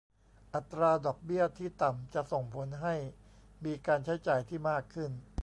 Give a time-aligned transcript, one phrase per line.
[0.53, 2.95] อัตราดอกเบี้ยที่ต่ำจะส่งผลให้
[3.65, 5.11] มีการใช้จ่ายที่มากขึ้น